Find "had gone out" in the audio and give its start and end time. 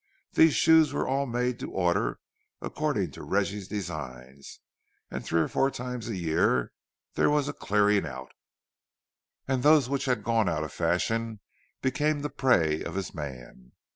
10.05-10.63